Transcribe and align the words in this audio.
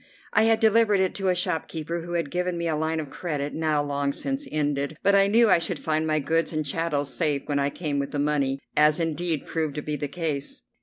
I 0.33 0.45
had 0.45 0.59
delivered 0.59 0.99
it 0.99 1.13
to 1.13 1.27
a 1.29 1.35
shopkeeper 1.35 2.01
who 2.01 2.13
had 2.13 2.31
given 2.31 2.57
me 2.57 2.67
a 2.67 2.75
line 2.75 2.99
of 2.99 3.11
credit 3.11 3.53
now 3.53 3.83
long 3.83 4.13
since 4.13 4.47
ended, 4.51 4.97
but 5.03 5.13
I 5.13 5.27
knew 5.27 5.47
I 5.47 5.59
should 5.59 5.77
find 5.77 6.07
my 6.07 6.17
goods 6.17 6.51
and 6.51 6.65
chattels 6.65 7.13
safe 7.13 7.43
when 7.45 7.59
I 7.59 7.69
came 7.69 7.99
with 7.99 8.09
the 8.09 8.17
money, 8.17 8.59
as 8.75 8.99
indeed 8.99 9.45
proved 9.45 9.75
to 9.75 9.83
be 9.83 9.95
the 9.95 10.07
case. 10.07 10.63